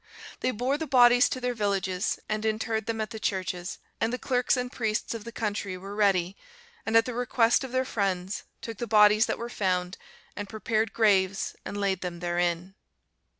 [0.39, 4.17] They bore the bodies to their villages, and interred them at the churches; and the
[4.17, 6.35] clerks and priests of the country were ready,
[6.87, 9.99] and at the request of their friends, took the bodies that were found,
[10.35, 12.73] and prepared graves and laid them therein.